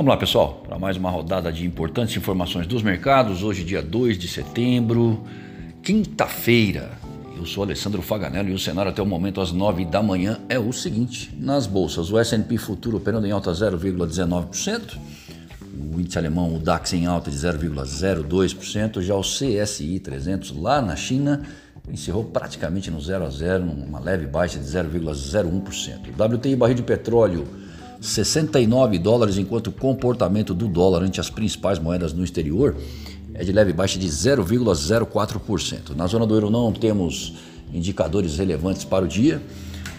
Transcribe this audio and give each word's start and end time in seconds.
Vamos 0.00 0.12
lá, 0.12 0.16
pessoal, 0.16 0.62
para 0.66 0.78
mais 0.78 0.96
uma 0.96 1.10
rodada 1.10 1.52
de 1.52 1.66
importantes 1.66 2.16
informações 2.16 2.66
dos 2.66 2.82
mercados. 2.82 3.42
Hoje, 3.42 3.62
dia 3.62 3.82
2 3.82 4.16
de 4.18 4.28
setembro, 4.28 5.22
quinta-feira. 5.82 6.92
Eu 7.36 7.44
sou 7.44 7.64
Alessandro 7.64 8.00
Faganello 8.00 8.48
e 8.48 8.54
o 8.54 8.58
cenário 8.58 8.90
até 8.90 9.02
o 9.02 9.04
momento 9.04 9.42
às 9.42 9.52
9 9.52 9.84
da 9.84 10.02
manhã 10.02 10.40
é 10.48 10.58
o 10.58 10.72
seguinte: 10.72 11.30
nas 11.38 11.66
bolsas, 11.66 12.10
o 12.10 12.18
S&P 12.18 12.56
futuro 12.56 12.96
operando 12.96 13.26
em 13.26 13.30
alta 13.30 13.52
0,19%, 13.52 14.96
o 15.92 16.00
índice 16.00 16.16
alemão, 16.16 16.54
o 16.54 16.58
DAX 16.58 16.94
em 16.94 17.04
alta 17.04 17.30
de 17.30 17.36
0,02%, 17.36 19.02
já 19.02 19.14
o 19.14 19.20
CSI 19.20 20.00
300 20.00 20.56
lá 20.56 20.80
na 20.80 20.96
China 20.96 21.42
encerrou 21.92 22.24
praticamente 22.24 22.90
no 22.90 23.02
0 23.02 23.26
a 23.26 23.28
0, 23.28 23.66
numa 23.66 24.00
leve 24.00 24.26
baixa 24.26 24.58
de 24.58 24.64
0,01%. 24.64 26.18
O 26.18 26.36
WTI 26.36 26.56
barril 26.56 26.76
de 26.76 26.82
petróleo 26.82 27.59
69 28.00 28.98
dólares, 28.98 29.36
enquanto 29.36 29.66
o 29.66 29.72
comportamento 29.72 30.54
do 30.54 30.66
dólar 30.66 31.02
ante 31.02 31.20
as 31.20 31.28
principais 31.28 31.78
moedas 31.78 32.12
no 32.12 32.24
exterior 32.24 32.76
é 33.34 33.44
de 33.44 33.52
leve 33.52 33.72
baixa 33.72 33.98
de 33.98 34.08
0,04%. 34.08 35.94
Na 35.94 36.06
zona 36.06 36.26
do 36.26 36.34
euro 36.34 36.50
não 36.50 36.72
temos 36.72 37.34
indicadores 37.72 38.36
relevantes 38.36 38.84
para 38.84 39.04
o 39.04 39.08
dia. 39.08 39.40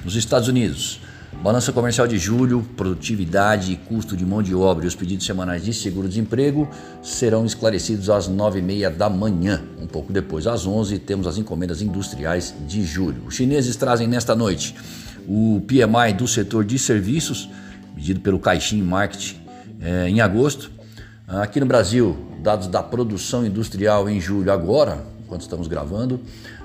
Nos 0.04 0.16
Estados 0.16 0.48
Unidos, 0.48 1.00
balança 1.42 1.72
comercial 1.72 2.08
de 2.08 2.18
julho, 2.18 2.68
produtividade 2.76 3.72
e 3.72 3.78
custo 3.78 4.18
de 4.18 4.26
mão 4.26 4.42
de 4.42 4.54
obra 4.54 4.86
e 4.86 4.88
os 4.88 4.96
pedidos 4.96 5.26
semanais 5.26 5.64
de 5.64 5.74
seguro-desemprego 5.74 6.68
serão 7.02 7.46
esclarecidos 7.46 8.10
às 8.10 8.30
9h30 8.30 8.90
da 8.96 9.10
manhã. 9.10 9.62
Um 9.80 9.88
pouco 9.88 10.12
depois, 10.12 10.48
às 10.48 10.66
11 10.66 11.00
temos 11.00 11.28
as 11.28 11.38
encomendas 11.38 11.82
industriais 11.82 12.54
de 12.68 12.84
julho. 12.84 13.24
Os 13.28 13.36
chineses 13.36 13.76
trazem 13.76 14.08
nesta 14.08 14.36
noite 14.36 14.76
o 15.28 15.62
PMI 15.68 16.14
do 16.18 16.28
setor 16.28 16.66
de 16.66 16.78
serviços 16.78 17.48
medido 17.96 18.20
pelo 18.20 18.40
Caixin 18.40 18.82
Marketing 18.82 19.42
é, 19.80 20.10
em 20.10 20.22
agosto. 20.22 20.72
Aqui 21.28 21.60
no 21.62 21.66
Brasil, 21.66 22.18
dados 22.42 22.68
da 22.68 22.84
produção 22.84 23.46
industrial 23.46 24.10
em 24.10 24.20
julho, 24.20 24.52
agora, 24.52 25.02
enquanto 25.24 25.42
estamos 25.42 25.68
gravando. 25.68 26.20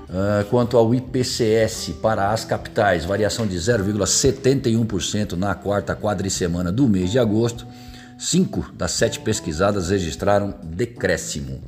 Uh, 0.09 0.45
quanto 0.49 0.77
ao 0.77 0.95
IPCS 0.95 1.89
para 2.01 2.31
as 2.31 2.45
capitais, 2.45 3.03
variação 3.03 3.45
de 3.45 3.57
0,71% 3.57 5.33
na 5.33 5.53
quarta 5.53 5.93
quadricemana 5.93 6.71
do 6.71 6.87
mês 6.87 7.11
de 7.11 7.19
agosto. 7.19 7.67
Cinco 8.17 8.71
das 8.73 8.91
sete 8.91 9.19
pesquisadas 9.19 9.89
registraram 9.89 10.53
decréscimo. 10.63 11.61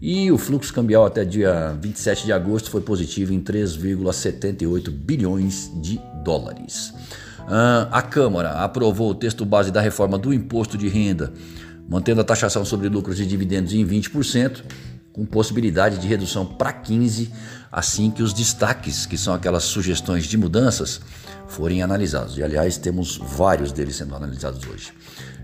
E 0.00 0.32
o 0.32 0.38
fluxo 0.38 0.72
cambial 0.72 1.06
até 1.06 1.24
dia 1.24 1.76
27 1.80 2.24
de 2.24 2.32
agosto 2.32 2.70
foi 2.70 2.80
positivo 2.80 3.32
em 3.32 3.40
3,78 3.40 4.90
bilhões 4.90 5.70
de 5.82 6.00
dólares. 6.24 6.92
Ah, 7.48 7.88
a 7.90 8.02
Câmara 8.02 8.50
aprovou 8.50 9.10
o 9.10 9.14
texto 9.14 9.44
base 9.44 9.70
da 9.70 9.80
reforma 9.80 10.18
do 10.18 10.32
imposto 10.32 10.78
de 10.78 10.88
renda, 10.88 11.32
mantendo 11.88 12.20
a 12.20 12.24
taxação 12.24 12.64
sobre 12.64 12.88
lucros 12.88 13.20
e 13.20 13.26
dividendos 13.26 13.72
em 13.72 13.86
20%, 13.86 14.62
com 15.12 15.26
possibilidade 15.26 15.98
de 15.98 16.06
redução 16.06 16.46
para 16.46 16.72
15%, 16.72 17.30
assim 17.70 18.10
que 18.10 18.22
os 18.22 18.32
destaques, 18.32 19.06
que 19.06 19.18
são 19.18 19.34
aquelas 19.34 19.64
sugestões 19.64 20.24
de 20.24 20.36
mudanças, 20.36 21.00
forem 21.48 21.82
analisados. 21.82 22.38
E, 22.38 22.42
aliás, 22.42 22.78
temos 22.78 23.18
vários 23.18 23.72
deles 23.72 23.96
sendo 23.96 24.14
analisados 24.14 24.60
hoje. 24.66 24.92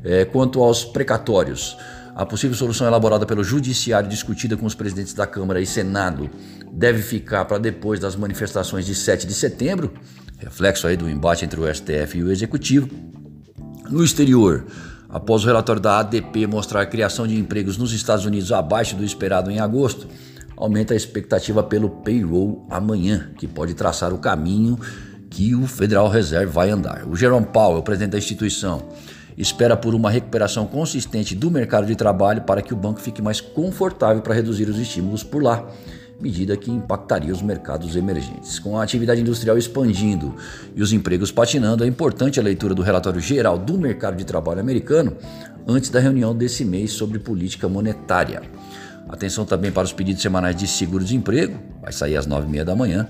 É, 0.02 0.24
quanto 0.24 0.62
aos 0.62 0.84
precatórios, 0.84 1.76
a 2.14 2.24
possível 2.24 2.56
solução 2.56 2.86
elaborada 2.86 3.26
pelo 3.26 3.44
Judiciário, 3.44 4.08
discutida 4.08 4.56
com 4.56 4.66
os 4.66 4.74
presidentes 4.74 5.14
da 5.14 5.26
Câmara 5.26 5.60
e 5.60 5.66
Senado, 5.66 6.30
deve 6.72 7.02
ficar 7.02 7.44
para 7.44 7.58
depois 7.58 8.00
das 8.00 8.16
manifestações 8.16 8.86
de 8.86 8.94
7 8.94 9.26
de 9.26 9.34
setembro, 9.34 9.92
reflexo 10.38 10.86
aí 10.86 10.96
do 10.96 11.10
embate 11.10 11.44
entre 11.44 11.60
o 11.60 11.74
STF 11.74 12.18
e 12.18 12.22
o 12.22 12.30
Executivo. 12.30 12.88
No 13.90 14.04
exterior, 14.04 14.66
após 15.08 15.42
o 15.42 15.46
relatório 15.46 15.82
da 15.82 15.98
ADP 15.98 16.46
mostrar 16.46 16.82
a 16.82 16.86
criação 16.86 17.26
de 17.26 17.38
empregos 17.38 17.76
nos 17.76 17.92
Estados 17.92 18.24
Unidos 18.24 18.52
abaixo 18.52 18.94
do 18.94 19.04
esperado 19.04 19.50
em 19.50 19.58
agosto, 19.58 20.06
aumenta 20.56 20.94
a 20.94 20.96
expectativa 20.96 21.62
pelo 21.62 21.90
payroll 21.90 22.66
amanhã, 22.70 23.30
que 23.36 23.46
pode 23.46 23.74
traçar 23.74 24.12
o 24.12 24.18
caminho 24.18 24.78
que 25.30 25.54
o 25.54 25.66
Federal 25.66 26.08
Reserve 26.08 26.52
vai 26.52 26.70
andar. 26.70 27.06
O 27.06 27.14
Jerome 27.14 27.46
Powell, 27.46 27.82
presidente 27.82 28.12
da 28.12 28.18
instituição, 28.18 28.88
espera 29.36 29.76
por 29.76 29.94
uma 29.94 30.10
recuperação 30.10 30.66
consistente 30.66 31.34
do 31.34 31.50
mercado 31.50 31.86
de 31.86 31.94
trabalho 31.94 32.42
para 32.42 32.62
que 32.62 32.72
o 32.72 32.76
banco 32.76 33.00
fique 33.00 33.22
mais 33.22 33.40
confortável 33.40 34.22
para 34.22 34.34
reduzir 34.34 34.68
os 34.68 34.78
estímulos 34.78 35.22
por 35.22 35.42
lá 35.42 35.68
medida 36.20 36.56
que 36.56 36.70
impactaria 36.70 37.32
os 37.32 37.40
mercados 37.40 37.94
emergentes. 37.94 38.58
Com 38.58 38.76
a 38.76 38.82
atividade 38.82 39.20
industrial 39.20 39.56
expandindo 39.56 40.34
e 40.74 40.82
os 40.82 40.92
empregos 40.92 41.30
patinando, 41.30 41.84
é 41.84 41.86
importante 41.86 42.40
a 42.40 42.42
leitura 42.42 42.74
do 42.74 42.82
relatório 42.82 43.20
geral 43.20 43.56
do 43.56 43.78
mercado 43.78 44.16
de 44.16 44.24
trabalho 44.24 44.60
americano 44.60 45.16
antes 45.66 45.90
da 45.90 46.00
reunião 46.00 46.34
desse 46.34 46.64
mês 46.64 46.92
sobre 46.92 47.18
política 47.18 47.68
monetária. 47.68 48.42
Atenção 49.08 49.44
também 49.44 49.70
para 49.70 49.84
os 49.84 49.92
pedidos 49.92 50.20
semanais 50.20 50.56
de 50.56 50.66
seguro-desemprego, 50.66 51.58
vai 51.80 51.92
sair 51.92 52.16
às 52.16 52.26
9h30 52.26 52.64
da 52.64 52.74
manhã. 52.74 53.08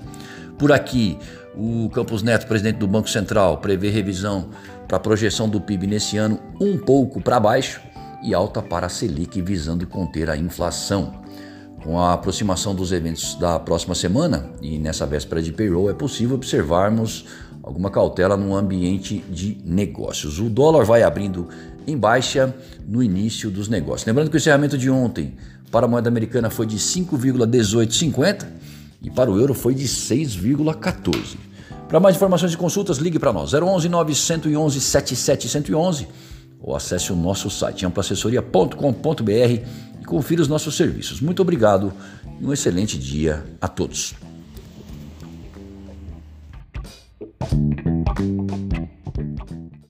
Por 0.59 0.71
aqui, 0.71 1.19
o 1.57 1.89
Campos 1.91 2.23
Neto, 2.23 2.47
presidente 2.47 2.77
do 2.77 2.87
Banco 2.87 3.09
Central, 3.09 3.59
prevê 3.59 3.89
revisão 3.91 4.51
para 4.87 4.97
a 4.97 5.01
projeção 5.01 5.49
do 5.49 5.61
PIB 5.61 5.87
nesse 5.87 6.17
ano 6.17 6.39
um 6.61 6.77
pouco 6.77 7.21
para 7.21 7.41
baixo 7.41 7.81
e 8.23 8.35
alta 8.35 8.61
para 8.61 8.87
a 8.87 8.89
Selic, 8.89 9.41
visando 9.41 9.87
conter 9.87 10.29
a 10.31 10.37
inflação. 10.37 11.23
Com 11.83 12.01
a 12.01 12.13
aproximação 12.13 12.75
dos 12.75 12.93
eventos 12.93 13.35
da 13.37 13.59
próxima 13.59 13.95
semana 13.95 14.51
e 14.61 14.79
nessa 14.79 15.07
véspera 15.07 15.41
de 15.41 15.53
payroll, 15.53 15.89
é 15.89 15.95
possível 15.95 16.35
observarmos 16.35 17.25
alguma 17.63 17.91
cautela 17.91 18.37
no 18.37 18.55
ambiente 18.55 19.25
de 19.31 19.59
negócios. 19.65 20.41
O 20.41 20.51
dólar 20.51 20.85
vai 20.85 21.03
abrindo 21.03 21.49
em 21.87 21.97
baixa 21.97 22.55
no 22.87 23.03
início 23.03 23.51
dos 23.51 23.69
negócios. 23.69 24.07
Lembrando 24.07 24.31
que 24.31 24.37
o 24.37 24.39
encerramento 24.39 24.77
de 24.77 24.91
ontem 24.91 25.35
para 25.71 25.87
a 25.87 25.89
moeda 25.89 26.09
americana 26.09 26.51
foi 26.51 26.67
de 26.67 26.77
5,1850 26.77 28.47
e 29.03 29.11
para 29.11 29.31
o 29.31 29.39
euro 29.39 29.55
foi 29.55 29.75
de 29.75 29.85
6,14. 29.85 31.37
Para 31.89 32.01
mais 32.01 32.17
informações 32.17 32.53
e 32.53 32.57
consultas, 32.57 32.99
ligue 32.99 33.19
para 33.19 33.33
nós 33.33 33.55
011 33.55 33.89
911 33.89 34.81
7711 34.81 36.09
ou 36.61 36.75
acesse 36.75 37.13
o 37.13 37.17
nosso 37.17 37.49
site 37.49 37.87
amplaassessoria.com.br 37.87 38.75
confira 40.09 40.43
os 40.43 40.49
nossos 40.49 40.77
serviços. 40.77 41.21
Muito 41.21 41.43
obrigado 41.43 41.93
e 42.41 42.45
um 42.45 42.53
excelente 42.53 42.99
dia 42.99 43.45
a 43.61 43.69
todos. 43.69 44.15